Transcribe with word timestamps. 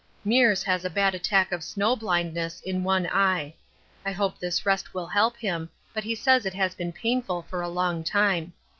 Meares 0.25 0.63
has 0.63 0.83
a 0.83 0.89
bad 0.89 1.13
attack 1.13 1.51
of 1.51 1.63
snow 1.63 1.95
blindness 1.95 2.59
in 2.61 2.83
one 2.83 3.05
eye. 3.05 3.53
I 4.03 4.11
hope 4.11 4.39
this 4.39 4.65
rest 4.65 4.95
will 4.95 5.05
help 5.05 5.37
him, 5.37 5.69
but 5.93 6.03
he 6.03 6.15
says 6.15 6.43
it 6.43 6.55
has 6.55 6.73
been 6.73 6.91
painful 6.91 7.43
for 7.43 7.61
a 7.61 7.69
long 7.69 8.03
time. 8.03 8.53